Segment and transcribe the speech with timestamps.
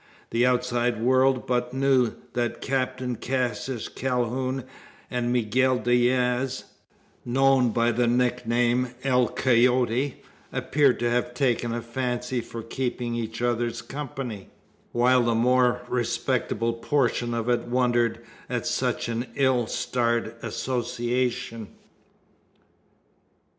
[0.31, 4.63] The outside world but knew that Captain Cassius Calhoun
[5.11, 6.63] and Miguel Diaz
[7.23, 10.15] known by the nickname "El Coyote,"
[10.51, 14.49] appeared to have taken a fancy for keeping each other's company;
[14.91, 21.67] while the more respectable portion of it wondered at such an ill starred association.